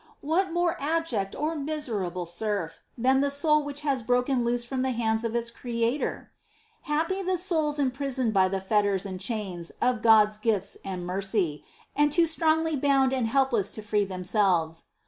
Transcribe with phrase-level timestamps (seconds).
[0.21, 4.89] What more abject or miserable serf than the soul which has broken loose from the
[4.89, 6.31] hands of its Creator?
[6.87, 6.97] 7.
[6.97, 11.63] Happy the souls imprisoned by the fetters and chains of God's gifts and mercy,
[11.95, 14.85] and too strongly bound and helpless to free themselves.